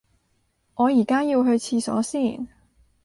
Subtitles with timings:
[0.73, 2.47] 我而家要去廁所先